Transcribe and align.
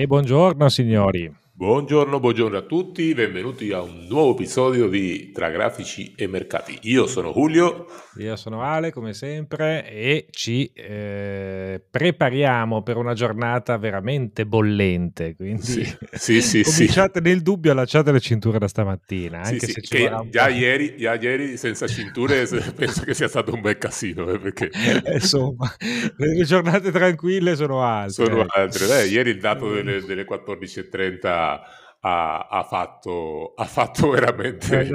E 0.00 0.06
buongiorno 0.06 0.70
signori. 0.70 1.30
Buongiorno, 1.60 2.20
buongiorno 2.20 2.56
a 2.56 2.62
tutti, 2.62 3.12
benvenuti 3.12 3.70
a 3.70 3.82
un 3.82 4.06
nuovo 4.08 4.32
episodio 4.32 4.88
di 4.88 5.30
Tra 5.30 5.50
grafici 5.50 6.14
e 6.16 6.26
mercati. 6.26 6.78
Io 6.84 7.06
sono 7.06 7.32
Julio. 7.34 7.84
Io 8.16 8.34
sono 8.36 8.62
Ale, 8.62 8.90
come 8.90 9.12
sempre, 9.12 9.86
e 9.86 10.28
ci 10.30 10.72
eh, 10.74 11.82
prepariamo 11.90 12.82
per 12.82 12.96
una 12.96 13.12
giornata 13.12 13.76
veramente 13.76 14.46
bollente. 14.46 15.36
Quindi 15.36 15.62
sì, 15.62 16.40
sì, 16.40 16.40
sì, 16.40 16.62
cominciate 16.62 17.20
sì. 17.22 17.28
nel 17.28 17.42
dubbio, 17.42 17.72
allacciate 17.72 18.10
le 18.10 18.20
cinture 18.20 18.58
da 18.58 18.66
stamattina. 18.66 19.42
Anche 19.42 19.66
sì, 19.66 19.72
se 19.82 20.10
già, 20.30 20.48
ieri, 20.48 20.96
già, 20.96 21.14
ieri, 21.16 21.58
senza 21.58 21.86
cinture 21.86 22.46
penso 22.74 23.04
che 23.04 23.12
sia 23.12 23.28
stato 23.28 23.52
un 23.52 23.60
bel 23.60 23.76
casino. 23.76 24.30
Eh, 24.30 24.38
perché... 24.38 24.70
Insomma, 25.12 25.70
le 26.16 26.42
giornate 26.44 26.90
tranquille 26.90 27.54
sono 27.54 27.82
altre. 27.82 28.24
Sono 28.24 28.46
altre. 28.48 29.02
Eh, 29.02 29.06
ieri 29.08 29.28
il 29.28 29.40
dato 29.40 29.70
delle, 29.70 30.02
delle 30.02 30.24
14.30 30.24 31.49
ha, 32.02 32.46
ha, 32.48 32.62
fatto, 32.62 33.52
ha 33.54 33.64
fatto 33.64 34.10
veramente... 34.10 34.90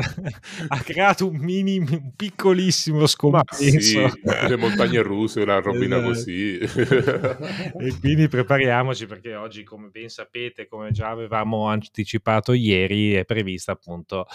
ha 0.67 0.79
creato 0.79 1.27
un 1.27 1.37
mini, 1.37 1.77
un 1.77 2.13
piccolissimo 2.15 3.05
scompenso. 3.05 3.79
Sì, 3.79 4.21
le 4.47 4.55
montagne 4.55 5.01
russe, 5.01 5.41
una 5.41 5.59
robina 5.59 5.97
esatto. 5.97 6.13
così. 6.13 6.57
e 7.85 7.99
quindi 7.99 8.27
prepariamoci 8.27 9.05
perché 9.05 9.35
oggi, 9.35 9.63
come 9.63 9.89
ben 9.89 10.09
sapete, 10.09 10.67
come 10.67 10.91
già 10.91 11.09
avevamo 11.09 11.67
anticipato 11.67 12.53
ieri, 12.53 13.13
è 13.13 13.25
prevista 13.25 13.73
appunto 13.73 14.25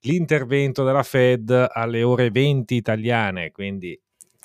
l'intervento 0.00 0.84
della 0.84 1.02
Fed 1.02 1.68
alle 1.72 2.02
ore 2.02 2.30
20 2.30 2.74
italiane, 2.74 3.50
quindi 3.50 4.00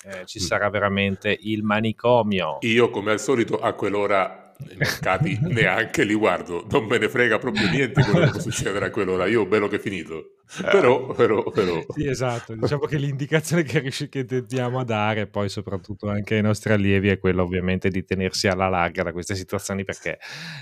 eh, 0.05 0.25
ci 0.25 0.39
mm. 0.39 0.41
sarà 0.41 0.69
veramente 0.69 1.37
il 1.41 1.63
manicomio. 1.63 2.57
Io, 2.61 2.89
come 2.89 3.11
al 3.11 3.19
solito, 3.19 3.59
a 3.59 3.73
quell'ora 3.73 4.44
i 4.59 4.75
mercati 4.77 5.37
neanche 5.43 6.03
li 6.03 6.13
guardo, 6.13 6.65
non 6.69 6.85
me 6.85 6.97
ne 6.97 7.09
frega 7.09 7.37
proprio 7.37 7.69
niente 7.69 8.03
quello 8.03 8.25
che 8.25 8.31
può 8.31 8.39
succedere 8.39 8.85
a 8.85 8.89
quell'ora. 8.89 9.27
Io 9.27 9.45
bello 9.45 9.67
che 9.67 9.77
è 9.77 9.79
finito. 9.79 10.34
Però, 10.61 11.07
però, 11.13 11.43
però. 11.49 11.83
Sì, 11.89 12.07
esatto. 12.07 12.53
Diciamo 12.55 12.85
che 12.85 12.97
l'indicazione 12.97 13.63
che, 13.63 13.81
che 14.09 14.25
tentiamo 14.25 14.79
a 14.79 14.83
dare, 14.83 15.27
poi 15.27 15.49
soprattutto 15.49 16.07
anche 16.07 16.35
ai 16.35 16.41
nostri 16.41 16.71
allievi, 16.71 17.09
è 17.09 17.17
quella 17.17 17.41
ovviamente 17.41 17.89
di 17.89 18.03
tenersi 18.03 18.47
alla 18.47 18.69
larga 18.69 19.03
da 19.03 19.11
queste 19.11 19.35
situazioni 19.35 19.83
perché 19.83 20.19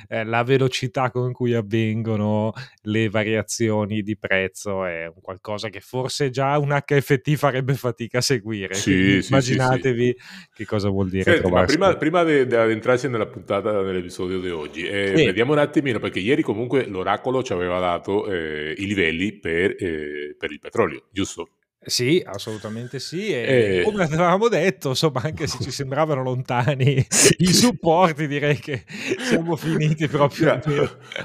eh, 0.08 0.24
la 0.24 0.44
velocità 0.44 1.12
con 1.12 1.32
cui 1.34 1.54
avvengono 1.54 2.54
le 2.84 3.10
variazioni 3.10 4.02
di 4.02 4.18
prezzo 4.18 4.86
è 4.86 5.06
un 5.08 5.22
qualcosa 5.22 5.70
che 5.70 5.80
forse 5.80 6.30
già 6.30 6.58
un 6.58 6.70
HFT 6.86 7.36
farebbe 7.36 7.74
fatica 7.74 8.20
a 8.20 8.22
seguire. 8.22 8.74
Sì, 8.74 9.22
sì, 9.22 9.32
immaginatevi 9.32 10.16
sì, 10.18 10.48
che 10.54 10.66
cosa 10.66 10.90
vuol 10.90 11.10
dire. 11.10 11.24
Senti, 11.24 11.52
ma 11.52 11.66
prima, 11.66 11.96
prima 11.98 12.24
di 12.24 12.48
entrarci 12.50 13.10
nella 13.10 13.28
puntata, 13.28 13.82
nell'episodio 13.82 14.40
di 14.40 14.50
oggi, 14.50 14.86
eh, 14.86 15.12
vediamo 15.14 15.52
un 15.52 15.60
attimino 15.60 16.00
perché 16.00 16.20
ieri 16.20 16.42
comunque 16.42 16.86
l'oracolo 16.86 17.44
ci 17.44 17.54
aveva 17.54 17.80
dato 17.80 18.28
eh, 18.28 18.74
i 18.78 18.86
livelli 18.86 19.34
per 19.34 19.73
eh, 19.78 20.36
per 20.38 20.52
il 20.52 20.60
petrolio, 20.60 21.06
giusto? 21.12 21.50
Sì, 21.86 22.24
assolutamente 22.26 23.00
sì. 23.00 23.34
E 23.34 23.80
eh, 23.80 23.82
come 23.84 24.04
avevamo 24.04 24.48
detto, 24.48 24.90
insomma, 24.90 25.22
anche 25.24 25.48
se 25.48 25.62
ci 25.62 25.72
sembravano 25.72 26.24
lontani 26.24 27.06
i 27.38 27.54
supporti, 27.54 28.28
direi 28.28 28.58
che 28.58 28.84
siamo 29.20 29.56
finiti 29.56 30.08
proprio. 30.08 30.60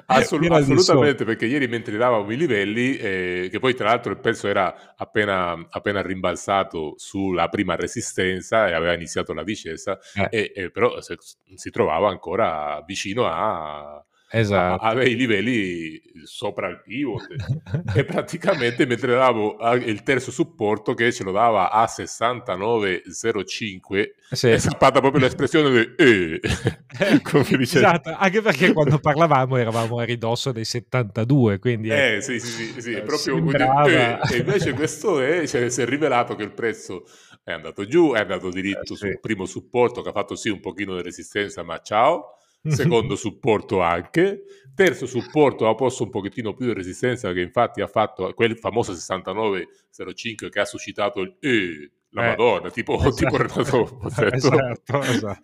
Assolut- 0.06 0.52
assolutamente, 0.52 1.24
perché 1.24 1.46
ieri 1.46 1.68
mentre 1.68 1.96
davamo 1.96 2.30
i 2.30 2.36
livelli, 2.36 2.96
eh, 2.96 3.48
che 3.50 3.58
poi 3.58 3.74
tra 3.74 3.88
l'altro 3.88 4.12
il 4.12 4.18
pezzo 4.18 4.48
era 4.48 4.94
appena, 4.96 5.66
appena 5.70 6.02
rimbalzato 6.02 6.94
sulla 6.96 7.48
prima 7.48 7.77
resistenza 7.77 8.68
e 8.68 8.72
aveva 8.72 8.94
iniziato 8.94 9.33
la 9.33 9.44
discesa, 9.44 9.98
eh. 10.30 10.52
e, 10.55 10.70
però 10.70 11.00
se, 11.00 11.17
si 11.55 11.70
trovava 11.70 12.08
ancora 12.08 12.83
vicino 12.86 13.27
a 13.27 14.02
esatto. 14.30 14.84
aveva 14.84 15.08
i 15.08 15.16
livelli 15.16 16.00
sopra 16.24 16.68
il 16.68 16.83
pivot 16.83 17.27
e 17.94 18.05
praticamente 18.05 18.84
mentre 18.86 19.14
davo 19.14 19.58
il 19.74 20.02
terzo 20.02 20.30
supporto 20.30 20.94
che 20.94 21.12
ce 21.12 21.24
lo 21.24 21.33
dava 21.33 21.70
a 21.70 21.84
69,05 21.84 24.11
sì. 24.30 24.48
è 24.48 24.58
scappata 24.58 25.00
proprio 25.00 25.20
l'espressione 25.22 25.70
di 25.70 25.94
eh. 25.96 26.40
esatto, 27.61 28.14
anche 28.17 28.40
perché 28.42 28.72
quando 28.72 28.98
parlavamo 28.98 29.56
eravamo 29.56 29.98
a 29.98 30.05
ridosso 30.05 30.52
dei 30.52 30.64
72 30.64 31.58
quindi 31.58 31.88
eh, 31.88 32.20
sì, 32.20 32.38
sì, 32.38 32.50
sì, 32.50 32.80
sì, 32.80 32.92
eh, 32.92 33.00
proprio 33.02 33.42
quindi, 33.42 33.62
eh, 33.62 34.18
e 34.30 34.36
invece 34.38 34.74
questo 34.74 35.20
è, 35.20 35.46
cioè, 35.46 35.68
si 35.70 35.83
è 35.83 35.86
rivelato 35.86 36.34
che 36.34 36.42
il 36.42 36.52
prezzo 36.52 37.06
è 37.42 37.52
andato 37.52 37.86
giù, 37.86 38.12
è 38.12 38.20
andato 38.20 38.50
diritto 38.50 38.92
eh, 38.92 38.96
sul 38.96 39.18
primo 39.20 39.46
supporto 39.46 40.02
che 40.02 40.11
ha 40.11 40.12
fatto 40.12 40.36
sì 40.36 40.50
un 40.50 40.61
pochino 40.61 40.94
di 40.96 41.02
resistenza 41.02 41.62
ma 41.62 41.80
ciao 41.80 42.37
secondo 42.63 43.17
supporto 43.17 43.80
anche, 43.80 44.42
terzo 44.74 45.07
supporto 45.07 45.69
ha 45.69 45.74
posto 45.74 46.05
un 46.05 46.11
pochettino 46.11 46.55
più 46.55 46.67
di 46.67 46.73
resistenza 46.73 47.33
che 47.33 47.41
infatti 47.41 47.80
ha 47.80 47.86
fatto 47.86 48.33
quel 48.35 48.57
famoso 48.57 48.95
6905 48.95 50.48
che 50.48 50.61
ha 50.61 50.64
suscitato 50.64 51.20
il 51.20 51.36
eh, 51.41 51.91
la 52.11 52.24
eh, 52.24 52.29
Madonna, 52.29 52.70
tipo, 52.70 52.97
esatto. 52.97 53.14
tipo 53.14 53.36
Renato 53.36 54.01
esatto, 54.33 55.02
esatto. 55.02 55.41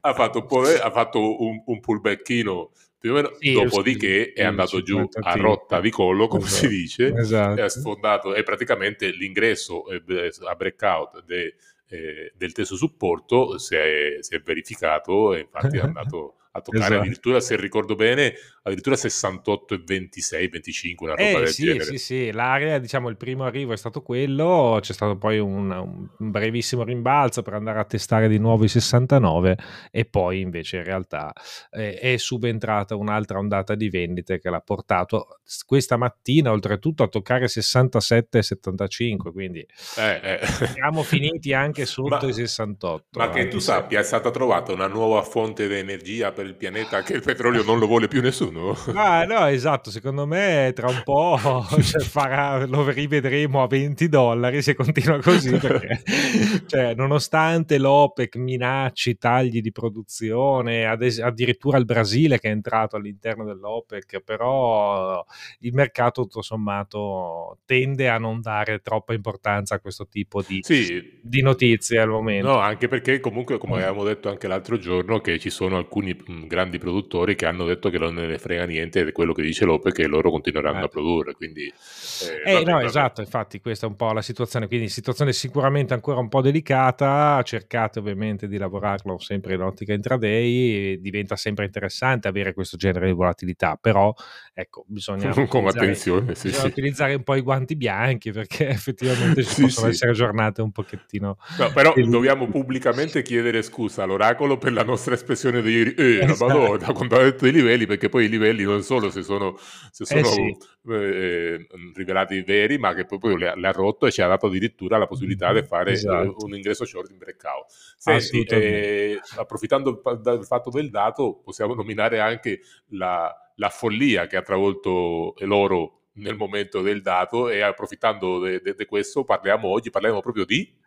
ha 0.00 0.14
fatto, 0.14 0.46
un, 0.48 0.78
ha 0.80 0.90
fatto 0.90 1.42
un, 1.42 1.62
un 1.64 1.80
pullbacchino 1.80 2.70
più 2.98 3.10
o 3.10 3.14
meno, 3.14 3.32
sì, 3.38 3.52
dopodiché 3.52 4.32
sì, 4.34 4.40
è 4.40 4.44
andato 4.44 4.80
giù 4.80 5.06
a 5.12 5.34
rotta 5.34 5.80
di 5.80 5.90
collo, 5.90 6.26
come 6.26 6.44
esatto, 6.44 6.66
si 6.66 6.68
dice, 6.68 7.14
esatto. 7.14 7.60
e 7.60 7.62
ha 7.62 7.68
sfondato, 7.68 8.34
e 8.34 8.42
praticamente 8.42 9.10
l'ingresso 9.10 9.84
a 9.84 10.54
breakout 10.54 11.22
de, 11.24 11.56
eh, 11.88 12.32
del 12.34 12.52
teso 12.52 12.76
supporto 12.76 13.58
si 13.58 13.74
è, 13.74 14.16
si 14.20 14.34
è 14.34 14.40
verificato 14.40 15.34
e 15.34 15.40
infatti 15.40 15.76
è 15.76 15.80
andato 15.84 16.36
a 16.56 16.60
toccare 16.60 16.84
esatto. 16.84 17.00
addirittura, 17.00 17.40
se 17.40 17.56
ricordo 17.56 17.96
bene, 17.96 18.32
addirittura 18.62 18.94
68 18.94 19.74
e 19.74 19.82
26, 19.84 20.48
25, 20.48 21.06
una 21.06 21.16
roba 21.16 21.38
eh, 21.38 21.40
del 21.40 21.48
sì, 21.48 21.64
genere. 21.64 21.84
Sì, 21.84 21.98
sì, 21.98 22.30
l'area, 22.30 22.78
diciamo, 22.78 23.08
il 23.08 23.16
primo 23.16 23.44
arrivo 23.44 23.72
è 23.72 23.76
stato 23.76 24.02
quello, 24.02 24.78
c'è 24.80 24.92
stato 24.92 25.16
poi 25.16 25.40
un, 25.40 25.70
un, 25.70 26.08
brevissimo 26.16 26.84
rimbalzo 26.84 27.42
per 27.42 27.54
andare 27.54 27.80
a 27.80 27.84
testare 27.84 28.28
di 28.28 28.38
nuovo 28.38 28.62
i 28.62 28.68
69 28.68 29.58
e 29.90 30.04
poi 30.04 30.40
invece 30.40 30.76
in 30.76 30.84
realtà 30.84 31.32
eh, 31.72 31.98
è 31.98 32.16
subentrata 32.18 32.94
un'altra 32.94 33.38
ondata 33.38 33.74
di 33.74 33.90
vendite 33.90 34.38
che 34.38 34.48
l'ha 34.48 34.60
portato 34.60 35.40
questa 35.66 35.96
mattina 35.96 36.52
oltretutto 36.52 37.02
a 37.02 37.08
toccare 37.08 37.48
67 37.48 38.38
e 38.38 38.42
75, 38.42 39.32
quindi 39.32 39.66
eh, 39.96 40.20
eh. 40.22 40.46
siamo 40.72 41.02
finiti 41.04 41.52
anche 41.52 41.84
sotto 41.84 42.26
ma, 42.26 42.28
i 42.28 42.32
68. 42.32 43.18
Ma 43.18 43.30
che 43.30 43.48
tu 43.48 43.58
sappia, 43.58 43.98
è 43.98 44.04
stata 44.04 44.30
trovata 44.30 44.72
una 44.72 44.86
nuova 44.86 45.20
fonte 45.22 45.66
di 45.66 45.74
energia 45.74 46.30
per 46.30 46.43
il 46.46 46.54
pianeta 46.56 47.02
che 47.02 47.14
il 47.14 47.22
petrolio 47.22 47.62
non 47.62 47.78
lo 47.78 47.86
vuole 47.86 48.08
più 48.08 48.20
nessuno. 48.20 48.76
Ah, 49.04 49.24
no, 49.24 49.46
esatto, 49.46 49.90
secondo 49.90 50.26
me 50.26 50.72
tra 50.74 50.88
un 50.88 51.02
po' 51.04 51.38
cioè, 51.82 52.00
farà, 52.02 52.64
lo 52.64 52.88
rivedremo 52.88 53.62
a 53.62 53.66
20 53.66 54.08
dollari 54.08 54.62
se 54.62 54.74
continua 54.74 55.20
così, 55.20 55.56
perché 55.56 56.02
cioè, 56.66 56.94
nonostante 56.94 57.78
l'OPEC 57.78 58.36
minacci 58.36 59.16
tagli 59.16 59.60
di 59.60 59.72
produzione, 59.72 60.86
ad- 60.86 61.18
addirittura 61.20 61.76
il 61.78 61.84
Brasile 61.84 62.38
che 62.38 62.48
è 62.48 62.52
entrato 62.52 62.96
all'interno 62.96 63.44
dell'OPEC, 63.44 64.20
però 64.20 65.24
il 65.60 65.74
mercato 65.74 66.22
tutto 66.22 66.42
sommato 66.42 67.58
tende 67.64 68.08
a 68.08 68.18
non 68.18 68.40
dare 68.40 68.80
troppa 68.80 69.14
importanza 69.14 69.74
a 69.74 69.80
questo 69.80 70.06
tipo 70.06 70.42
di, 70.42 70.60
sì. 70.62 71.20
di 71.22 71.42
notizie 71.42 72.00
al 72.00 72.08
momento. 72.08 72.48
No, 72.48 72.58
anche 72.58 72.88
perché 72.88 73.20
comunque, 73.20 73.58
come 73.58 73.74
avevamo 73.74 74.04
detto 74.04 74.28
anche 74.28 74.48
l'altro 74.48 74.78
giorno, 74.78 75.20
che 75.20 75.38
ci 75.38 75.50
sono 75.50 75.76
alcuni 75.76 76.14
grandi 76.46 76.78
produttori 76.78 77.34
che 77.34 77.46
hanno 77.46 77.64
detto 77.64 77.90
che 77.90 77.98
non 77.98 78.14
ne 78.14 78.38
frega 78.38 78.64
niente 78.64 79.04
di 79.04 79.12
quello 79.12 79.32
che 79.32 79.42
dice 79.42 79.64
Lopez 79.64 79.92
che 79.92 80.06
loro 80.06 80.30
continueranno 80.30 80.80
eh. 80.80 80.84
a 80.84 80.88
produrre. 80.88 81.34
Quindi, 81.34 81.64
eh, 81.64 82.50
eh, 82.50 82.52
vabbè, 82.54 82.64
no, 82.64 82.72
vabbè. 82.72 82.84
esatto, 82.84 83.20
infatti 83.20 83.60
questa 83.60 83.86
è 83.86 83.88
un 83.88 83.96
po' 83.96 84.12
la 84.12 84.22
situazione, 84.22 84.66
quindi 84.66 84.88
situazione 84.88 85.32
sicuramente 85.32 85.94
ancora 85.94 86.20
un 86.20 86.28
po' 86.28 86.40
delicata, 86.40 87.40
cercate 87.42 87.98
ovviamente 87.98 88.48
di 88.48 88.58
lavorarlo 88.58 89.18
sempre 89.18 89.54
in 89.54 89.62
ottica 89.62 89.92
intraday, 89.92 91.00
diventa 91.00 91.36
sempre 91.36 91.64
interessante 91.64 92.28
avere 92.28 92.52
questo 92.52 92.76
genere 92.76 93.06
di 93.06 93.12
volatilità, 93.12 93.78
però 93.80 94.12
ecco, 94.52 94.84
bisogna, 94.86 95.32
Con 95.54 95.66
attenzione, 95.66 96.34
sì, 96.34 96.48
bisogna 96.48 96.64
sì. 96.64 96.70
utilizzare 96.70 97.14
un 97.14 97.22
po' 97.22 97.34
i 97.34 97.40
guanti 97.40 97.76
bianchi 97.76 98.32
perché 98.32 98.68
effettivamente 98.70 99.42
ci 99.42 99.54
sì, 99.54 99.62
possono 99.62 99.88
essere 99.88 100.12
giornate 100.12 100.62
un 100.62 100.72
pochettino... 100.72 101.36
No, 101.58 101.70
però 101.72 101.92
dobbiamo 101.94 102.48
pubblicamente 102.48 103.22
chiedere 103.22 103.62
scusa 103.62 104.02
all'oracolo 104.04 104.58
per 104.58 104.72
la 104.72 104.82
nostra 104.82 105.14
espressione 105.14 105.62
di 105.62 105.94
eh, 105.94 106.23
esatto. 106.32 106.58
Madonna, 106.58 106.92
quando 106.92 107.16
ha 107.16 107.22
detto 107.22 107.46
i 107.46 107.52
livelli, 107.52 107.86
perché 107.86 108.08
poi 108.08 108.24
i 108.24 108.28
livelli 108.28 108.62
non 108.64 108.82
solo 108.82 109.10
se 109.10 109.22
sono, 109.22 109.56
se 109.90 110.02
eh, 110.02 110.06
sono 110.06 110.20
eh 110.20 110.24
sì. 110.24 110.56
eh, 110.90 111.66
rivelati 111.94 112.42
veri, 112.42 112.78
ma 112.78 112.94
che 112.94 113.04
poi 113.04 113.38
le, 113.38 113.54
le, 113.56 113.66
ha 113.66 113.72
rotto 113.72 114.06
e 114.06 114.12
ci 114.12 114.22
ha 114.22 114.26
dato 114.26 114.46
addirittura 114.46 114.98
la 114.98 115.06
possibilità 115.06 115.52
di 115.52 115.62
fare 115.62 115.90
eh, 115.90 115.94
esatto. 115.94 116.36
un 116.44 116.54
ingresso 116.54 116.84
short 116.84 117.10
in 117.10 117.18
breakout. 117.18 117.66
Senti, 117.96 118.42
eh, 118.42 119.20
approfittando 119.36 120.02
del 120.22 120.44
fatto 120.44 120.70
del 120.70 120.90
dato, 120.90 121.40
possiamo 121.42 121.74
nominare 121.74 122.20
anche 122.20 122.60
la, 122.88 123.32
la 123.56 123.68
follia 123.68 124.26
che 124.26 124.36
ha 124.36 124.42
travolto 124.42 125.34
l'oro 125.38 126.00
nel 126.14 126.36
momento 126.36 126.80
del 126.80 127.02
dato 127.02 127.48
e 127.48 127.60
approfittando 127.60 128.40
di 128.40 128.84
questo 128.86 129.24
parliamo 129.24 129.68
oggi, 129.68 129.90
parliamo 129.90 130.20
proprio 130.20 130.44
di 130.44 130.82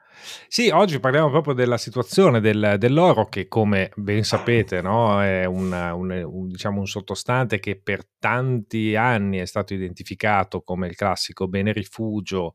Sì, 0.48 0.69
oggi 0.69 1.00
parliamo 1.00 1.30
proprio 1.30 1.54
della 1.54 1.78
situazione 1.78 2.40
del, 2.40 2.75
dell'oro 2.78 3.28
che 3.28 3.48
come 3.48 3.92
ben 3.96 4.24
sapete 4.24 4.81
no, 4.81 5.22
è 5.22 5.46
un, 5.46 5.72
un, 5.72 6.24
un, 6.25 6.48
diciamo 6.48 6.80
un, 6.80 6.88
sottostante 6.88 7.60
che 7.60 7.80
per 7.81 8.04
tanti 8.19 8.96
anni 8.96 9.38
è 9.38 9.46
stato 9.46 9.74
identificato 9.74 10.62
come 10.62 10.88
il 10.88 10.96
classico 10.96 11.48
bene 11.48 11.72
rifugio 11.72 12.54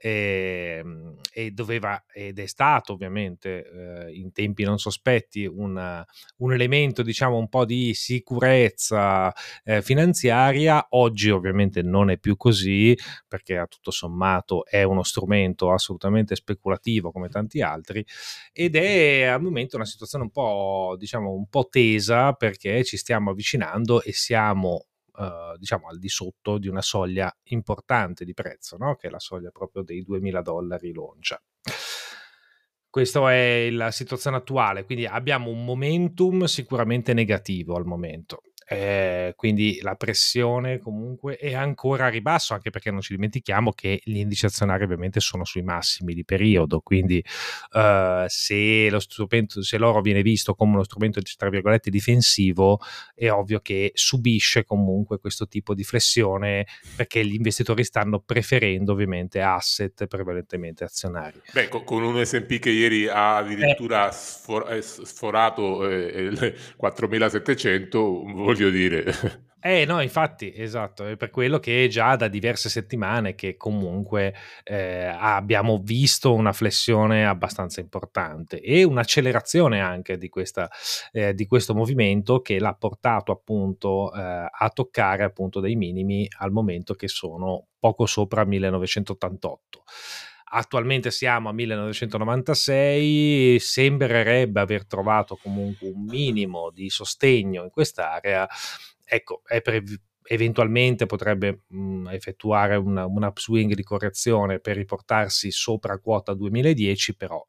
e, 0.00 0.78
ehm, 0.78 1.16
e 1.32 1.50
doveva, 1.52 2.04
ed 2.12 2.38
è 2.38 2.46
stato 2.46 2.94
ovviamente 2.94 4.06
eh, 4.08 4.12
in 4.14 4.32
tempi 4.32 4.64
non 4.64 4.78
sospetti 4.78 5.46
un, 5.46 6.04
elemento 6.52 7.02
diciamo 7.02 7.36
un 7.36 7.48
po' 7.48 7.64
di 7.64 7.94
sicurezza 7.94 9.32
eh, 9.64 9.82
finanziaria. 9.82 10.86
Oggi 10.90 11.30
ovviamente 11.30 11.82
non 11.82 12.10
è 12.10 12.18
più 12.18 12.36
così 12.36 12.96
perché 13.28 13.56
a 13.56 13.66
tutto 13.66 13.90
sommato 13.90 14.64
è 14.66 14.82
uno 14.82 15.02
strumento 15.02 15.72
assolutamente 15.72 16.34
speculativo 16.34 17.12
come 17.12 17.28
tanti 17.28 17.60
altri 17.62 18.04
ed 18.52 18.76
è 18.76 19.24
al 19.24 19.42
momento 19.42 19.76
una 19.76 19.84
situazione 19.84 20.24
un 20.24 20.30
po' 20.30 20.96
diciamo 20.98 21.30
un 21.32 21.46
po' 21.48 21.68
tesa 21.70 22.32
perché 22.32 22.84
ci 22.84 22.96
stiamo 22.96 23.30
avvicinando 23.30 24.02
e 24.02 24.12
siamo 24.12 24.86
Uh, 25.12 25.58
diciamo 25.58 25.88
al 25.88 25.98
di 25.98 26.08
sotto 26.08 26.56
di 26.56 26.68
una 26.68 26.80
soglia 26.80 27.30
importante 27.48 28.24
di 28.24 28.32
prezzo, 28.32 28.78
no? 28.78 28.96
che 28.96 29.08
è 29.08 29.10
la 29.10 29.18
soglia 29.18 29.50
proprio 29.50 29.82
dei 29.82 30.02
2000 30.02 30.40
dollari 30.40 30.92
l'oncia. 30.92 31.42
Questa 32.88 33.32
è 33.32 33.70
la 33.70 33.90
situazione 33.90 34.36
attuale, 34.36 34.84
quindi 34.84 35.06
abbiamo 35.06 35.50
un 35.50 35.64
momentum 35.64 36.44
sicuramente 36.44 37.14
negativo 37.14 37.76
al 37.76 37.84
momento. 37.84 38.42
Eh, 38.72 39.32
quindi 39.36 39.78
la 39.82 39.94
pressione 39.94 40.78
comunque 40.78 41.36
è 41.36 41.54
ancora 41.54 42.06
a 42.06 42.08
ribasso, 42.08 42.54
anche 42.54 42.70
perché 42.70 42.90
non 42.90 43.00
ci 43.00 43.14
dimentichiamo 43.14 43.72
che 43.72 44.00
gli 44.04 44.18
indici 44.18 44.46
azionari 44.46 44.84
ovviamente 44.84 45.20
sono 45.20 45.44
sui 45.44 45.62
massimi 45.62 46.14
di 46.14 46.24
periodo, 46.24 46.80
quindi 46.80 47.22
uh, 47.72 48.24
se, 48.26 48.88
lo 48.90 49.00
strumento, 49.00 49.62
se 49.62 49.78
l'oro 49.78 50.00
viene 50.00 50.22
visto 50.22 50.54
come 50.54 50.72
uno 50.72 50.84
strumento 50.84 51.20
tra 51.36 51.48
virgolette 51.48 51.90
difensivo, 51.90 52.80
è 53.14 53.30
ovvio 53.30 53.60
che 53.60 53.92
subisce 53.94 54.64
comunque 54.64 55.18
questo 55.18 55.46
tipo 55.46 55.74
di 55.74 55.84
flessione 55.84 56.66
perché 56.96 57.24
gli 57.24 57.34
investitori 57.34 57.84
stanno 57.84 58.20
preferendo 58.20 58.92
ovviamente 58.92 59.40
asset 59.40 60.06
prevalentemente 60.06 60.84
azionari. 60.84 61.40
Beh, 61.52 61.68
con 61.68 62.02
un 62.02 62.24
S&P 62.24 62.58
che 62.58 62.70
ieri 62.70 63.08
ha 63.08 63.36
addirittura 63.36 64.08
eh. 64.08 64.82
sforato 64.82 65.88
eh, 65.88 66.22
il 66.22 66.54
4700, 66.76 68.22
voglio 68.26 68.61
dire. 68.70 69.04
Eh 69.64 69.84
no, 69.84 70.00
infatti, 70.00 70.52
esatto, 70.56 71.06
è 71.06 71.16
per 71.16 71.30
quello 71.30 71.60
che 71.60 71.86
già 71.88 72.16
da 72.16 72.26
diverse 72.26 72.68
settimane 72.68 73.36
che 73.36 73.56
comunque 73.56 74.34
eh, 74.64 75.04
abbiamo 75.04 75.78
visto 75.78 76.34
una 76.34 76.52
flessione 76.52 77.24
abbastanza 77.24 77.78
importante 77.78 78.60
e 78.60 78.82
un'accelerazione 78.82 79.80
anche 79.80 80.18
di, 80.18 80.28
questa, 80.28 80.68
eh, 81.12 81.32
di 81.32 81.46
questo 81.46 81.76
movimento 81.76 82.40
che 82.40 82.58
l'ha 82.58 82.74
portato 82.74 83.30
appunto 83.30 84.12
eh, 84.12 84.20
a 84.20 84.70
toccare 84.74 85.22
appunto 85.22 85.60
dei 85.60 85.76
minimi 85.76 86.26
al 86.38 86.50
momento 86.50 86.94
che 86.94 87.06
sono 87.06 87.68
poco 87.78 88.04
sopra 88.06 88.44
1988. 88.44 89.84
Attualmente 90.54 91.10
siamo 91.10 91.48
a 91.48 91.52
1996, 91.52 93.58
sembrerebbe 93.58 94.60
aver 94.60 94.86
trovato 94.86 95.36
comunque 95.36 95.88
un 95.88 96.04
minimo 96.04 96.70
di 96.70 96.90
sostegno 96.90 97.64
in 97.64 97.70
quest'area. 97.70 98.46
Ecco, 99.02 99.40
è 99.46 99.62
prev- 99.62 99.98
eventualmente 100.24 101.06
potrebbe 101.06 101.62
mh, 101.66 102.08
effettuare 102.10 102.76
un, 102.76 102.96
un 102.96 103.22
upswing 103.22 103.74
di 103.74 103.82
correzione 103.82 104.60
per 104.60 104.76
riportarsi 104.76 105.50
sopra 105.50 105.98
quota 105.98 106.34
2010, 106.34 107.16
però 107.16 107.44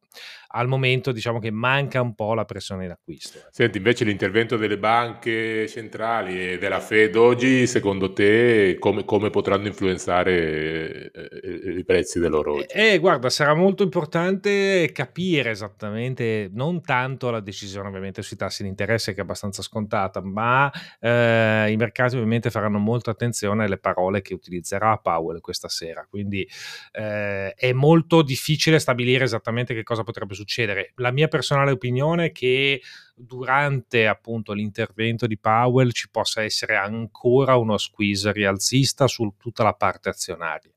al 0.56 0.68
momento 0.68 1.12
diciamo 1.12 1.40
che 1.40 1.52
manca 1.52 2.02
un 2.02 2.14
po' 2.14 2.34
la 2.34 2.46
pressione 2.46 2.86
in 2.86 2.92
acquisto. 2.92 3.40
Senti, 3.50 3.78
invece 3.78 4.04
l'intervento 4.04 4.56
delle 4.56 4.78
banche 4.78 5.68
centrali 5.68 6.52
e 6.52 6.58
della 6.58 6.80
Fed 6.80 7.16
oggi, 7.16 7.66
secondo 7.66 8.14
te, 8.14 8.78
come, 8.80 9.04
come 9.04 9.30
potranno 9.30 9.68
influenzare 9.68 11.12
eh, 11.12 11.78
i 11.78 11.84
prezzi 11.84 12.20
dell'oro? 12.20 12.68
Eh, 12.68 13.00
guarda, 13.00 13.30
sarà 13.30 13.56
molto 13.56 13.82
importante 13.84 14.92
capire 14.94 15.50
esattamente, 15.50 16.50
non 16.54 16.82
tanto 16.82 17.32
la 17.32 17.40
decisione 17.40 17.88
ovviamente 17.88 18.22
sui 18.22 18.38
tassi 18.38 18.62
di 18.62 18.70
interesse 18.70 19.14
che 19.14 19.20
è 19.20 19.24
abbastanza 19.24 19.64
scontata, 19.64 20.22
ma 20.22 20.72
eh, 21.00 21.72
i 21.72 21.76
mercati 21.78 22.16
ovviamente 22.16 22.52
faranno 22.52 22.63
molta 22.70 23.12
attenzione 23.12 23.66
alle 23.66 23.78
parole 23.78 24.22
che 24.22 24.34
utilizzerà 24.34 24.98
Powell 24.98 25.40
questa 25.40 25.70
sera, 25.70 26.06
quindi 26.10 26.48
eh, 26.92 27.54
è 27.54 27.74
molto 27.74 28.22
difficile 28.22 28.80
stabilire 28.80 29.24
esattamente 29.24 29.74
che 29.74 29.84
cosa 29.84 30.04
potrebbe 30.04 30.34
succedere. 30.34 30.94
La 30.96 31.12
mia 31.12 31.28
personale 31.28 31.72
opinione 31.72 32.26
è 32.26 32.32
che 32.32 32.82
durante 33.16 34.08
appunto 34.08 34.54
l'intervento 34.54 35.28
di 35.28 35.38
Powell 35.38 35.92
ci 35.92 36.10
possa 36.10 36.44
essere 36.44 36.76
ancora 36.76 37.56
uno 37.56 37.78
squeeze 37.78 38.32
rialzista 38.32 39.08
su 39.08 39.36
tutta 39.38 39.64
la 39.64 39.74
parte 39.74 40.10
azionaria. 40.10 40.72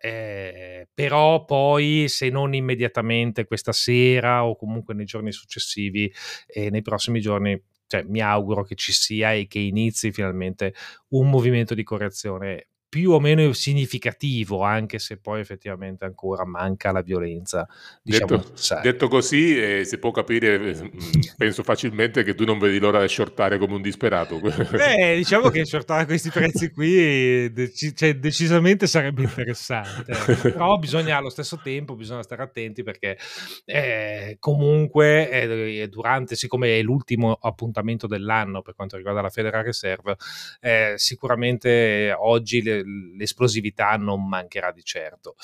Eh, 0.00 0.88
però 0.94 1.44
poi 1.44 2.06
se 2.08 2.28
non 2.28 2.54
immediatamente 2.54 3.46
questa 3.46 3.72
sera 3.72 4.44
o 4.44 4.54
comunque 4.54 4.94
nei 4.94 5.06
giorni 5.06 5.32
successivi 5.32 6.12
e 6.46 6.66
eh, 6.66 6.70
nei 6.70 6.82
prossimi 6.82 7.20
giorni 7.20 7.60
cioè, 7.88 8.04
mi 8.04 8.20
auguro 8.20 8.62
che 8.62 8.76
ci 8.76 8.92
sia 8.92 9.32
e 9.32 9.46
che 9.48 9.58
inizi 9.58 10.12
finalmente 10.12 10.74
un 11.08 11.28
movimento 11.30 11.74
di 11.74 11.82
correzione 11.82 12.68
più 12.88 13.10
o 13.10 13.20
meno 13.20 13.52
significativo, 13.52 14.62
anche 14.62 14.98
se 14.98 15.18
poi 15.18 15.40
effettivamente 15.40 16.04
ancora 16.04 16.44
manca 16.46 16.90
la 16.90 17.02
violenza. 17.02 17.68
Diciamo, 18.02 18.36
detto, 18.36 18.80
detto, 18.82 19.08
così, 19.08 19.60
eh, 19.60 19.84
si 19.84 19.98
può 19.98 20.10
capire, 20.10 20.70
eh, 20.70 20.90
penso 21.36 21.62
facilmente 21.62 22.22
che 22.22 22.34
tu 22.34 22.44
non 22.44 22.58
vedi 22.58 22.78
l'ora 22.78 23.02
di 23.02 23.08
shortare 23.08 23.58
come 23.58 23.74
un 23.74 23.82
disperato. 23.82 24.40
Beh, 24.40 25.16
diciamo 25.16 25.50
che 25.50 25.66
shortare 25.66 26.06
questi 26.06 26.30
prezzi 26.30 26.70
qui 26.70 27.52
dec- 27.52 27.92
cioè, 27.94 28.16
decisamente 28.16 28.86
sarebbe 28.86 29.22
interessante, 29.22 30.14
però 30.40 30.78
bisogna 30.78 31.18
allo 31.18 31.30
stesso 31.30 31.60
tempo 31.62 31.94
bisogna 31.94 32.22
stare 32.22 32.42
attenti 32.42 32.82
perché 32.82 33.18
eh, 33.66 34.36
comunque 34.38 35.30
eh, 35.30 35.88
durante, 35.88 36.36
siccome 36.36 36.78
è 36.78 36.82
l'ultimo 36.82 37.38
appuntamento 37.40 38.06
dell'anno 38.06 38.62
per 38.62 38.74
quanto 38.74 38.96
riguarda 38.96 39.20
la 39.20 39.30
Federal 39.30 39.64
Reserve, 39.64 40.16
eh, 40.60 40.94
sicuramente 40.96 42.14
oggi 42.16 42.62
le, 42.62 42.77
l'esplosività 42.84 43.96
non 43.96 44.26
mancherà 44.28 44.72
di 44.72 44.82
certo. 44.82 45.36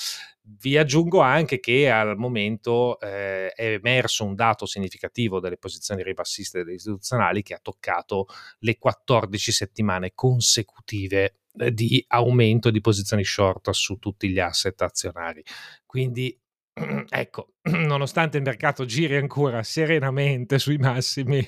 Vi 0.42 0.76
aggiungo 0.76 1.20
anche 1.20 1.60
che 1.60 1.90
al 1.90 2.16
momento 2.16 3.00
eh, 3.00 3.50
è 3.50 3.72
emerso 3.72 4.24
un 4.24 4.34
dato 4.34 4.66
significativo 4.66 5.40
delle 5.40 5.56
posizioni 5.56 6.02
ribassiste 6.02 6.58
delle 6.58 6.74
istituzionali 6.74 7.42
che 7.42 7.54
ha 7.54 7.60
toccato 7.62 8.26
le 8.60 8.78
14 8.78 9.52
settimane 9.52 10.12
consecutive 10.14 11.38
eh, 11.58 11.72
di 11.72 12.04
aumento 12.08 12.70
di 12.70 12.80
posizioni 12.80 13.24
short 13.24 13.70
su 13.70 13.98
tutti 13.98 14.28
gli 14.28 14.38
asset 14.38 14.80
azionari. 14.82 15.42
Quindi 15.86 16.38
ecco, 17.08 17.53
nonostante 17.86 18.36
il 18.36 18.42
mercato 18.42 18.84
giri 18.84 19.16
ancora 19.16 19.62
serenamente 19.62 20.58
sui 20.58 20.76
massimi, 20.76 21.46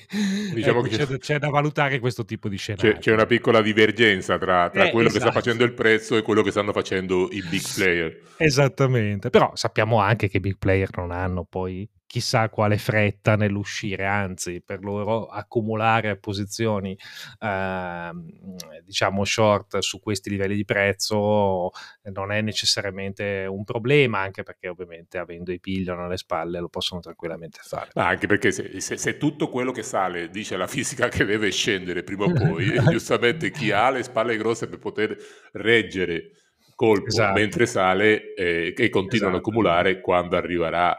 diciamo 0.53 0.83
ecco, 0.83 0.95
c'è, 0.95 1.17
c'è, 1.19 1.37
da 1.37 1.49
valutare 1.49 1.99
questo 1.99 2.25
tipo 2.25 2.49
di 2.49 2.57
scenario. 2.57 2.93
C'è, 2.93 2.99
c'è 2.99 3.11
una 3.11 3.27
piccola 3.27 3.61
divergenza 3.61 4.39
tra, 4.39 4.69
tra 4.69 4.85
eh, 4.85 4.91
quello 4.91 5.09
esatto. 5.09 5.25
che 5.25 5.29
sta 5.29 5.39
esatto. 5.39 5.39
facendo 5.39 5.63
il 5.63 5.73
prezzo 5.73 6.17
e 6.17 6.23
quello 6.23 6.41
che 6.41 6.49
stanno 6.49 6.71
facendo 6.71 7.29
i 7.31 7.43
big 7.47 7.61
player. 7.75 8.19
Esattamente, 8.37 9.29
però 9.29 9.51
sappiamo 9.53 9.99
anche 9.99 10.27
che 10.27 10.37
i 10.37 10.39
big 10.39 10.57
player 10.57 10.89
non 10.97 11.11
hanno 11.11 11.43
poi 11.43 11.87
chissà 12.07 12.49
quale 12.49 12.77
fretta 12.77 13.35
nell'uscire, 13.35 14.05
anzi 14.05 14.61
per 14.65 14.81
loro 14.81 15.27
accumulare 15.27 16.17
posizioni 16.17 16.97
eh, 17.39 18.11
diciamo 18.83 19.25
short 19.25 19.79
su 19.79 19.99
questi 19.99 20.29
livelli 20.29 20.55
di 20.55 20.63
prezzo 20.63 21.71
non 22.13 22.31
è 22.31 22.41
necessariamente 22.41 23.45
un 23.47 23.65
problema, 23.65 24.19
anche 24.19 24.43
perché 24.43 24.69
ovviamente 24.69 25.17
avendo 25.17 25.51
i 25.51 25.59
pigliano 26.07 26.13
alle 26.13 26.17
spalle 26.17 26.59
lo 26.59 26.69
possono 26.69 27.01
tranquillamente 27.01 27.59
fare. 27.61 27.89
Ma 27.93 28.07
anche 28.07 28.27
perché 28.27 28.51
se, 28.51 28.79
se, 28.79 28.97
se, 28.97 29.17
tutto 29.17 29.49
quello 29.49 29.71
che 29.71 29.83
sale 29.83 30.29
dice 30.29 30.57
la 30.57 30.67
fisica 30.67 31.09
che 31.09 31.25
deve 31.25 31.51
scendere 31.51 32.03
prima 32.03 32.25
o 32.25 32.31
poi, 32.31 32.71
giustamente 32.89 33.51
chi 33.51 33.71
ha 33.71 33.89
le 33.89 34.03
spalle 34.03 34.37
grosse 34.37 34.67
per 34.67 34.79
poter 34.79 35.15
reggere 35.53 36.31
colpo 36.75 37.07
esatto. 37.07 37.39
mentre 37.39 37.65
sale 37.65 38.33
eh, 38.35 38.73
e 38.75 38.89
continuano 38.89 39.35
esatto. 39.35 39.49
ad 39.49 39.55
accumulare 39.55 39.99
quando 39.99 40.35
arriverà 40.37 40.95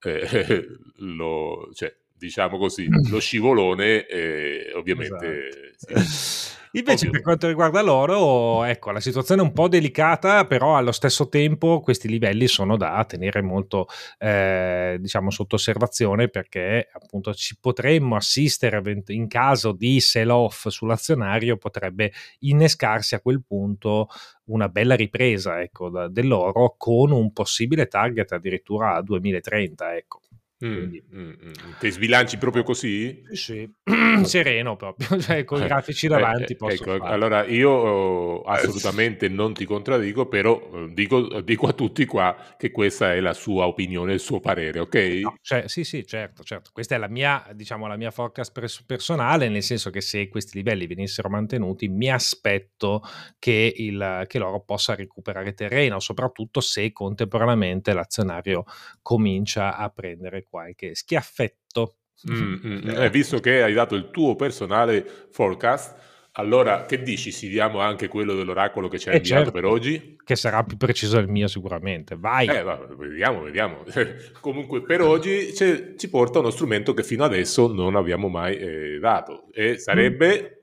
eh, 0.00 0.66
lo, 0.98 1.70
cioè, 1.72 1.94
diciamo 2.22 2.56
così, 2.56 2.88
lo 3.08 3.18
scivolone 3.18 4.06
eh, 4.06 4.72
ovviamente... 4.74 5.74
Esatto. 5.76 6.00
Sì. 6.00 6.60
Invece 6.74 7.06
Ovvio. 7.06 7.10
per 7.10 7.20
quanto 7.20 7.48
riguarda 7.48 7.82
l'oro, 7.82 8.64
ecco, 8.64 8.92
la 8.92 9.00
situazione 9.00 9.42
è 9.42 9.44
un 9.44 9.52
po' 9.52 9.68
delicata, 9.68 10.46
però 10.46 10.74
allo 10.78 10.92
stesso 10.92 11.28
tempo 11.28 11.80
questi 11.80 12.08
livelli 12.08 12.46
sono 12.46 12.78
da 12.78 13.04
tenere 13.04 13.42
molto, 13.42 13.88
eh, 14.16 14.96
diciamo, 14.98 15.30
sotto 15.30 15.56
osservazione 15.56 16.28
perché 16.28 16.88
appunto 16.90 17.34
ci 17.34 17.58
potremmo 17.60 18.16
assistere 18.16 18.80
in 19.08 19.28
caso 19.28 19.72
di 19.72 20.00
sell-off 20.00 20.68
sull'azionario, 20.68 21.58
potrebbe 21.58 22.10
innescarsi 22.38 23.14
a 23.14 23.20
quel 23.20 23.42
punto 23.46 24.08
una 24.44 24.70
bella 24.70 24.94
ripresa 24.94 25.60
ecco, 25.60 26.08
dell'oro 26.08 26.74
con 26.78 27.10
un 27.10 27.34
possibile 27.34 27.86
target 27.86 28.32
addirittura 28.32 28.94
a 28.94 29.02
2030. 29.02 29.94
Ecco. 29.94 30.21
Mm, 30.64 30.94
mm, 31.12 31.28
mm, 31.28 31.52
Te 31.80 31.90
sbilanci 31.90 32.38
proprio 32.38 32.62
così? 32.62 33.24
Sì, 33.32 33.68
sereno 34.22 34.76
proprio, 34.76 35.18
cioè 35.18 35.42
con 35.42 35.60
i 35.60 35.64
grafici 35.64 36.06
davanti 36.06 36.52
eh, 36.52 36.56
posso 36.56 36.84
ecco, 36.84 36.98
fare. 36.98 37.12
Allora 37.12 37.44
io 37.46 37.70
oh, 37.70 38.42
assolutamente 38.46 39.28
non 39.28 39.54
ti 39.54 39.64
contraddico, 39.64 40.28
però 40.28 40.70
eh, 40.72 40.92
dico, 40.92 41.40
dico, 41.40 41.66
a 41.66 41.72
tutti 41.72 42.04
qua 42.04 42.54
che 42.56 42.70
questa 42.70 43.12
è 43.12 43.18
la 43.18 43.32
sua 43.32 43.66
opinione, 43.66 44.12
il 44.12 44.20
suo 44.20 44.38
parere, 44.38 44.78
ok? 44.78 44.94
No, 45.22 45.34
cioè, 45.40 45.66
sì, 45.66 45.82
sì, 45.82 46.06
certo, 46.06 46.44
certo. 46.44 46.70
Questa 46.72 46.94
è 46.94 46.98
la 46.98 47.08
mia, 47.08 47.44
diciamo, 47.54 47.88
la 47.88 47.96
mia 47.96 48.12
forecast 48.12 48.84
personale, 48.86 49.48
nel 49.48 49.64
senso 49.64 49.90
che 49.90 50.00
se 50.00 50.28
questi 50.28 50.58
livelli 50.58 50.86
venissero 50.86 51.28
mantenuti, 51.28 51.88
mi 51.88 52.08
aspetto 52.08 53.02
che, 53.40 53.74
il, 53.78 54.26
che 54.28 54.38
l'oro 54.38 54.60
possa 54.60 54.94
recuperare 54.94 55.54
terreno, 55.54 55.98
soprattutto 55.98 56.60
se 56.60 56.92
contemporaneamente 56.92 57.92
l'azionario 57.92 58.64
comincia 59.02 59.76
a 59.76 59.88
prendere 59.90 60.46
qualche 60.52 60.94
schiaffetto. 60.94 61.96
Mm, 62.30 62.34
mm, 62.34 62.56
mm, 62.84 62.88
eh, 62.90 63.10
visto 63.10 63.40
che 63.40 63.62
hai 63.62 63.72
dato 63.72 63.94
il 63.94 64.10
tuo 64.10 64.36
personale 64.36 65.02
forecast, 65.30 66.00
allora 66.32 66.84
che 66.84 67.02
dici? 67.02 67.30
Si 67.30 67.48
diamo 67.48 67.80
anche 67.80 68.08
quello 68.08 68.34
dell'oracolo 68.34 68.88
che 68.88 68.98
ci 68.98 69.08
hai 69.08 69.14
eh 69.14 69.18
inviato 69.18 69.44
certo, 69.44 69.58
per 69.58 69.64
oggi? 69.68 70.16
Che 70.22 70.36
sarà 70.36 70.62
più 70.62 70.76
preciso 70.76 71.16
del 71.16 71.28
mio 71.28 71.48
sicuramente. 71.48 72.16
Vai! 72.16 72.46
Eh, 72.48 72.62
va, 72.62 72.76
vediamo, 72.96 73.42
vediamo. 73.42 73.84
Comunque 74.40 74.82
per 74.82 75.00
oggi 75.00 75.54
ci 75.54 76.08
porta 76.10 76.38
uno 76.38 76.50
strumento 76.50 76.92
che 76.92 77.02
fino 77.02 77.24
adesso 77.24 77.72
non 77.72 77.96
abbiamo 77.96 78.28
mai 78.28 78.56
eh, 78.56 78.98
dato 78.98 79.48
e 79.52 79.78
sarebbe... 79.78 80.58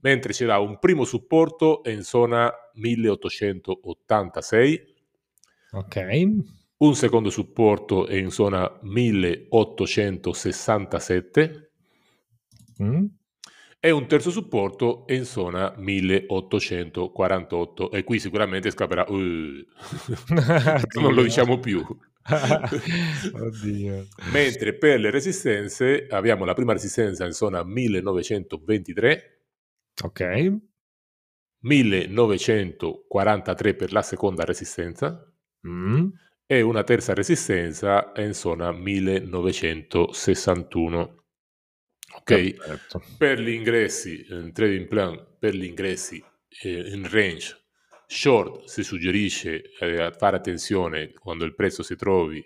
mentre 0.00 0.32
ci 0.32 0.46
dà 0.46 0.58
un 0.58 0.78
primo 0.78 1.04
supporto 1.04 1.82
in 1.84 2.02
zona 2.02 2.50
1886 2.72 4.94
ok 5.72 5.96
un 6.80 6.94
secondo 6.94 7.30
supporto 7.30 8.06
è 8.06 8.14
in 8.14 8.30
zona 8.30 8.78
1867 8.82 11.72
mm. 12.82 13.04
e 13.78 13.90
un 13.90 14.06
terzo 14.06 14.30
supporto 14.30 15.06
è 15.06 15.12
in 15.12 15.26
zona 15.26 15.74
1848 15.76 17.90
e 17.90 18.02
qui 18.02 18.18
sicuramente 18.18 18.70
scapperà 18.70 19.04
uh, 19.06 19.12
non 21.00 21.12
lo 21.12 21.22
diciamo 21.22 21.58
più. 21.58 21.84
Mentre 24.32 24.74
per 24.76 25.00
le 25.00 25.10
resistenze 25.10 26.06
abbiamo 26.08 26.46
la 26.46 26.54
prima 26.54 26.72
resistenza 26.72 27.26
in 27.26 27.32
zona 27.32 27.62
1923 27.62 29.42
ok. 30.02 30.56
1943 31.62 33.74
per 33.74 33.92
la 33.92 34.00
seconda 34.00 34.44
resistenza. 34.44 35.30
Mm 35.68 36.08
e 36.52 36.62
una 36.62 36.82
terza 36.82 37.14
resistenza 37.14 38.10
è 38.10 38.22
in 38.22 38.34
zona 38.34 38.72
1961. 38.72 41.22
Ok, 42.16 42.24
Perfetto. 42.24 43.00
per 43.16 43.38
gli 43.38 43.50
ingressi 43.50 44.26
in 44.28 44.50
trading 44.52 44.88
plan, 44.88 45.36
per 45.38 45.54
gli 45.54 45.62
ingressi 45.62 46.20
eh, 46.62 46.90
in 46.90 47.08
range 47.08 47.56
short 48.04 48.64
si 48.64 48.82
suggerisce 48.82 49.62
eh, 49.78 50.10
fare 50.10 50.38
attenzione 50.38 51.12
quando 51.12 51.44
il 51.44 51.54
prezzo 51.54 51.84
si 51.84 51.94
trovi 51.94 52.44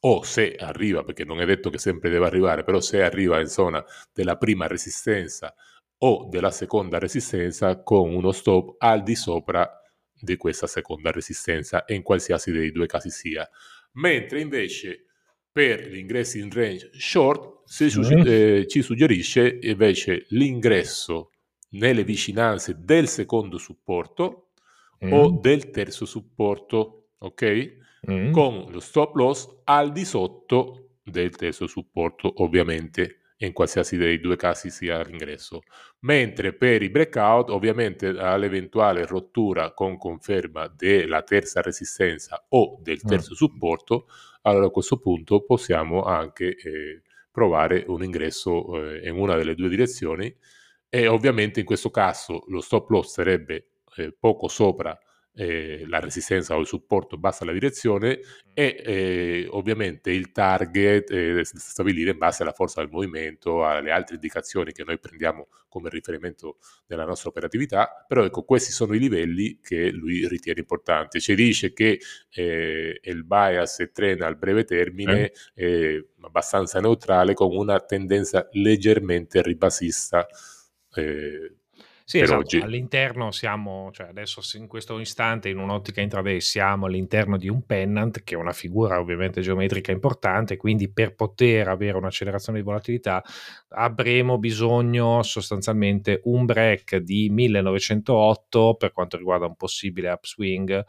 o 0.00 0.22
se 0.22 0.54
arriva, 0.56 1.02
perché 1.02 1.24
non 1.24 1.40
è 1.40 1.46
detto 1.46 1.70
che 1.70 1.78
sempre 1.78 2.10
deve 2.10 2.26
arrivare, 2.26 2.62
però 2.62 2.78
se 2.80 3.02
arriva 3.02 3.40
in 3.40 3.46
zona 3.46 3.82
della 4.12 4.36
prima 4.36 4.66
resistenza 4.66 5.54
o 6.00 6.28
della 6.28 6.50
seconda 6.50 6.98
resistenza 6.98 7.82
con 7.82 8.12
uno 8.12 8.32
stop 8.32 8.74
al 8.76 9.02
di 9.02 9.16
sopra 9.16 9.80
di 10.26 10.36
questa 10.36 10.66
seconda 10.66 11.10
resistenza 11.10 11.84
in 11.88 12.02
qualsiasi 12.02 12.50
dei 12.50 12.72
due 12.72 12.86
casi 12.86 13.10
sia. 13.10 13.48
Mentre 13.92 14.40
invece 14.40 15.04
per 15.50 15.88
gli 15.88 15.96
ingressi 15.96 16.38
in 16.40 16.50
range 16.52 16.90
short 16.92 17.62
si, 17.64 17.86
eh, 18.26 18.66
ci 18.68 18.82
suggerisce 18.82 19.58
invece 19.62 20.26
l'ingresso 20.28 21.30
nelle 21.70 22.04
vicinanze 22.04 22.76
del 22.78 23.08
secondo 23.08 23.56
supporto 23.56 24.50
mm. 25.04 25.12
o 25.12 25.30
del 25.40 25.70
terzo 25.70 26.04
supporto, 26.04 27.08
ok? 27.18 27.76
Mm. 28.10 28.32
Con 28.32 28.66
lo 28.70 28.80
stop 28.80 29.14
loss 29.14 29.48
al 29.64 29.92
di 29.92 30.04
sotto 30.04 30.98
del 31.02 31.34
terzo 31.34 31.66
supporto, 31.66 32.42
ovviamente 32.42 33.20
in 33.38 33.52
qualsiasi 33.52 33.96
dei 33.96 34.20
due 34.20 34.36
casi 34.36 34.70
sia 34.70 35.02
l'ingresso. 35.02 35.62
Mentre 36.00 36.54
per 36.54 36.82
i 36.82 36.90
breakout, 36.90 37.50
ovviamente 37.50 38.08
all'eventuale 38.08 39.04
rottura 39.06 39.72
con 39.72 39.98
conferma 39.98 40.68
della 40.68 41.22
terza 41.22 41.60
resistenza 41.60 42.46
o 42.50 42.78
del 42.80 43.00
mm. 43.04 43.08
terzo 43.08 43.34
supporto, 43.34 44.06
allora 44.42 44.66
a 44.66 44.70
questo 44.70 44.98
punto 44.98 45.44
possiamo 45.44 46.02
anche 46.04 46.56
eh, 46.56 47.02
provare 47.30 47.84
un 47.88 48.02
ingresso 48.02 48.92
eh, 48.92 49.08
in 49.08 49.16
una 49.16 49.34
delle 49.34 49.54
due 49.54 49.68
direzioni 49.68 50.34
e 50.88 51.06
ovviamente 51.08 51.60
in 51.60 51.66
questo 51.66 51.90
caso 51.90 52.44
lo 52.48 52.60
stop 52.60 52.88
loss 52.90 53.12
sarebbe 53.12 53.66
eh, 53.96 54.14
poco 54.18 54.48
sopra 54.48 54.96
eh, 55.36 55.84
la 55.86 56.00
resistenza 56.00 56.56
o 56.56 56.60
il 56.60 56.66
supporto 56.66 57.18
basta 57.18 57.44
la 57.44 57.52
direzione 57.52 58.20
e 58.54 58.82
eh, 58.84 59.46
ovviamente 59.50 60.10
il 60.10 60.32
target 60.32 61.10
eh, 61.10 61.44
stabilire 61.44 62.12
in 62.12 62.18
base 62.18 62.42
alla 62.42 62.52
forza 62.52 62.80
del 62.80 62.90
movimento, 62.90 63.64
alle 63.64 63.90
altre 63.90 64.14
indicazioni 64.14 64.72
che 64.72 64.82
noi 64.82 64.98
prendiamo 64.98 65.48
come 65.68 65.90
riferimento 65.90 66.56
della 66.86 67.04
nostra 67.04 67.28
operatività, 67.28 68.04
però 68.08 68.24
ecco 68.24 68.44
questi 68.44 68.72
sono 68.72 68.94
i 68.94 68.98
livelli 68.98 69.60
che 69.60 69.90
lui 69.90 70.26
ritiene 70.26 70.60
importanti. 70.60 71.20
Ci 71.20 71.34
dice 71.34 71.74
che 71.74 72.00
eh, 72.30 72.98
il 73.02 73.24
bias 73.24 73.90
trena 73.92 74.26
al 74.26 74.38
breve 74.38 74.64
termine 74.64 75.32
è 75.52 76.02
abbastanza 76.22 76.80
neutrale 76.80 77.34
con 77.34 77.54
una 77.54 77.78
tendenza 77.80 78.48
leggermente 78.52 79.42
ribassista 79.42 80.26
eh, 80.94 81.56
sì, 82.08 82.20
esatto. 82.20 82.38
Oggi. 82.38 82.60
All'interno 82.60 83.32
siamo, 83.32 83.90
cioè 83.92 84.06
adesso 84.06 84.40
in 84.56 84.68
questo 84.68 85.00
istante 85.00 85.48
in 85.48 85.58
un'ottica 85.58 86.00
intraday 86.00 86.40
siamo 86.40 86.86
all'interno 86.86 87.36
di 87.36 87.48
un 87.48 87.66
pennant 87.66 88.22
che 88.22 88.36
è 88.36 88.38
una 88.38 88.52
figura 88.52 89.00
ovviamente 89.00 89.40
geometrica 89.40 89.90
importante, 89.90 90.56
quindi 90.56 90.88
per 90.88 91.16
poter 91.16 91.66
avere 91.66 91.96
un'accelerazione 91.96 92.60
di 92.60 92.64
volatilità 92.64 93.24
avremo 93.70 94.38
bisogno 94.38 95.24
sostanzialmente 95.24 96.20
un 96.26 96.44
break 96.44 96.98
di 96.98 97.28
1908 97.28 98.76
per 98.76 98.92
quanto 98.92 99.16
riguarda 99.16 99.46
un 99.46 99.56
possibile 99.56 100.08
upswing 100.10 100.84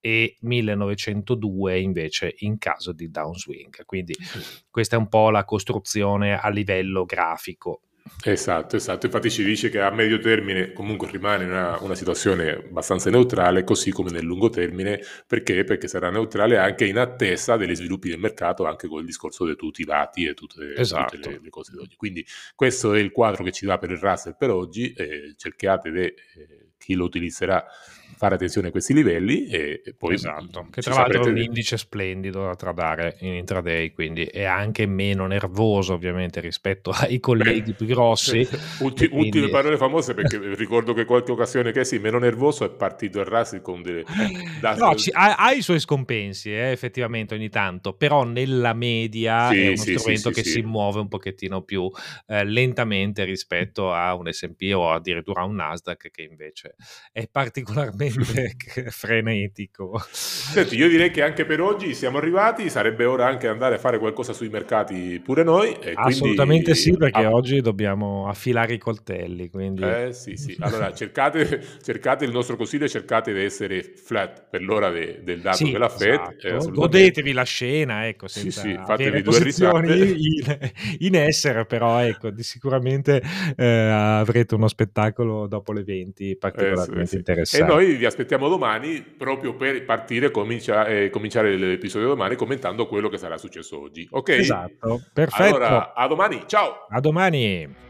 e 0.00 0.36
1902 0.40 1.80
invece 1.80 2.34
in 2.40 2.58
caso 2.58 2.92
di 2.92 3.10
downswing. 3.10 3.86
Quindi 3.86 4.14
questa 4.68 4.96
è 4.96 4.98
un 4.98 5.08
po' 5.08 5.30
la 5.30 5.46
costruzione 5.46 6.38
a 6.38 6.50
livello 6.50 7.06
grafico. 7.06 7.84
Esatto, 8.24 8.76
esatto. 8.76 9.06
Infatti 9.06 9.30
ci 9.30 9.44
dice 9.44 9.68
che 9.68 9.80
a 9.80 9.90
medio 9.90 10.18
termine 10.18 10.72
comunque 10.72 11.08
rimane 11.10 11.44
una, 11.44 11.78
una, 11.80 11.94
situazione 11.94 12.50
abbastanza 12.50 13.10
neutrale, 13.10 13.64
così 13.64 13.90
come 13.92 14.10
nel 14.10 14.24
lungo 14.24 14.50
termine. 14.50 15.00
Perché? 15.26 15.64
Perché 15.64 15.88
sarà 15.88 16.10
neutrale 16.10 16.56
anche 16.56 16.84
in 16.84 16.98
attesa 16.98 17.56
degli 17.56 17.74
sviluppi 17.74 18.08
del 18.08 18.18
mercato, 18.18 18.66
anche 18.66 18.88
con 18.88 19.00
il 19.00 19.06
discorso 19.06 19.44
di 19.44 19.54
tutti 19.56 19.82
i 19.82 19.84
dati 19.84 20.24
e 20.26 20.34
tutte, 20.34 20.74
esatto. 20.74 21.14
tutte 21.16 21.30
le, 21.30 21.40
le, 21.42 21.50
cose 21.50 21.72
di 21.72 21.78
oggi. 21.78 21.96
Quindi 21.96 22.26
questo 22.54 22.94
è 22.94 22.98
il 22.98 23.12
quadro 23.12 23.44
che 23.44 23.52
ci 23.52 23.66
dà 23.66 23.78
per 23.78 23.90
il 23.90 23.98
Russell 23.98 24.36
per 24.36 24.50
oggi. 24.50 24.92
Eh, 24.92 25.34
cercate 25.36 25.90
di... 25.90 26.00
Eh, 26.00 26.14
chi 26.78 26.94
lo 26.94 27.04
utilizzerà 27.04 27.66
fare 28.16 28.34
attenzione 28.34 28.68
a 28.68 28.70
questi 28.70 28.94
livelli 28.94 29.46
e, 29.46 29.94
poi 29.96 30.14
esatto, 30.14 30.66
che 30.70 30.80
tra 30.80 30.94
l'altro 30.94 31.24
è 31.24 31.28
un 31.28 31.38
indice 31.38 31.76
splendido 31.76 32.44
da 32.44 32.54
tradare 32.56 33.16
in 33.20 33.34
intraday 33.34 33.92
quindi 33.92 34.24
è 34.24 34.44
anche 34.44 34.86
meno 34.86 35.26
nervoso 35.26 35.94
ovviamente 35.94 36.40
rispetto 36.40 36.90
ai 36.90 37.20
colleghi 37.20 37.70
Beh, 37.70 37.72
più 37.74 37.86
grossi. 37.86 38.38
ulti, 38.80 39.08
quindi... 39.08 39.38
ultime 39.38 39.48
parole 39.50 39.76
famose 39.76 40.14
perché 40.14 40.38
ricordo 40.56 40.94
che 40.94 41.04
qualche 41.04 41.32
occasione 41.32 41.70
che 41.70 41.84
sì 41.84 41.98
meno 41.98 42.18
nervoso 42.18 42.64
è 42.64 42.70
partito 42.70 43.20
il 43.20 43.26
Rasi 43.26 43.60
con 43.60 43.82
delle 43.82 44.04
no, 44.76 44.94
ci, 44.96 45.10
ha, 45.12 45.36
ha, 45.36 45.52
i 45.52 45.62
suoi 45.62 45.78
scompensi 45.78 46.52
eh, 46.52 46.70
effettivamente 46.70 47.34
ogni 47.34 47.48
tanto 47.48 47.92
però 47.92 48.24
nella 48.24 48.72
media 48.72 49.50
sì, 49.50 49.60
è 49.60 49.66
uno 49.68 49.76
sì, 49.76 49.96
strumento 49.96 50.32
sì, 50.32 50.42
che 50.42 50.48
si 50.48 50.62
muove 50.62 51.00
un 51.00 51.08
pochettino 51.08 51.62
più 51.62 51.88
eh, 52.26 52.44
lentamente 52.44 53.24
rispetto 53.24 53.92
a 53.92 54.14
un 54.14 54.32
S&P 54.32 54.72
o 54.74 54.90
addirittura 54.90 55.42
a 55.42 55.44
un 55.44 55.54
Nasdaq 55.54 56.10
che 56.10 56.22
invece 56.22 56.74
è 57.12 57.28
particolarmente 57.28 57.97
frenetico. 58.90 60.00
Senti, 60.10 60.76
io 60.76 60.88
direi 60.88 61.10
che 61.10 61.22
anche 61.22 61.44
per 61.44 61.60
oggi 61.60 61.94
siamo 61.94 62.18
arrivati, 62.18 62.70
sarebbe 62.70 63.04
ora 63.04 63.26
anche 63.26 63.48
andare 63.48 63.76
a 63.76 63.78
fare 63.78 63.98
qualcosa 63.98 64.32
sui 64.32 64.48
mercati 64.48 65.20
pure 65.22 65.42
noi. 65.42 65.76
Assolutamente 65.94 66.72
quindi... 66.72 66.80
sì, 66.80 66.96
perché 66.96 67.24
ah. 67.24 67.32
oggi 67.32 67.60
dobbiamo 67.60 68.28
affilare 68.28 68.74
i 68.74 68.78
coltelli. 68.78 69.50
Quindi... 69.50 69.82
Eh 69.82 70.12
sì, 70.12 70.36
sì. 70.36 70.56
Allora 70.60 70.92
cercate, 70.92 71.62
cercate 71.82 72.24
il 72.24 72.30
nostro 72.30 72.56
consiglio 72.56 72.84
e 72.84 72.88
cercate 72.88 73.32
di 73.32 73.42
essere 73.42 73.82
flat 73.82 74.44
per 74.48 74.62
l'ora 74.62 74.90
de, 74.90 75.20
del 75.22 75.40
dato 75.40 75.56
sì, 75.56 75.72
della 75.72 75.88
Fed. 75.88 76.36
Esatto. 76.40 76.70
Godetevi 76.70 77.32
la 77.32 77.44
scena, 77.44 78.06
ecco, 78.06 78.28
senza 78.28 78.60
sì, 78.60 78.70
sì, 78.70 78.80
fatevi 78.84 79.22
due 79.22 79.38
posizioni 79.38 80.10
in, 80.10 80.70
in, 80.98 81.14
essere, 81.14 81.64
però 81.64 81.98
ecco, 82.00 82.30
di 82.30 82.42
sicuramente 82.42 83.22
eh, 83.56 83.66
avrete 83.66 84.54
uno 84.54 84.68
spettacolo 84.68 85.46
dopo 85.46 85.72
le 85.72 85.82
20 85.82 86.36
particolarmente 86.36 87.02
eh, 87.02 87.06
sì, 87.06 87.16
interessante. 87.16 87.64
E 87.64 87.74
noi 87.74 87.87
vi 87.96 88.04
aspettiamo 88.04 88.48
domani 88.48 89.02
proprio 89.02 89.54
per 89.54 89.84
partire 89.84 90.26
e 90.26 90.30
comincia, 90.30 90.86
eh, 90.86 91.10
cominciare 91.10 91.56
l'episodio 91.56 92.08
domani 92.08 92.36
commentando 92.36 92.86
quello 92.86 93.08
che 93.08 93.18
sarà 93.18 93.36
successo 93.38 93.80
oggi. 93.80 94.06
Ok? 94.10 94.28
Esatto, 94.30 95.02
perfetto. 95.12 95.56
Allora, 95.56 95.94
a 95.94 96.06
domani, 96.06 96.44
ciao! 96.46 96.86
A 96.88 97.00
domani! 97.00 97.87